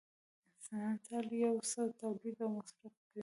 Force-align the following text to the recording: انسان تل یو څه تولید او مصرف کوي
انسان 0.51 0.91
تل 1.05 1.25
یو 1.43 1.55
څه 1.71 1.81
تولید 2.01 2.37
او 2.43 2.49
مصرف 2.57 2.93
کوي 3.07 3.19